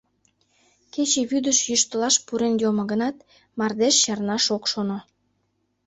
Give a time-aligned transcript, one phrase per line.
[0.93, 3.17] Кече вӱдыш йӱштылаш пурен йомо гынат,
[3.57, 4.97] мардеж чарнаш ок шоно.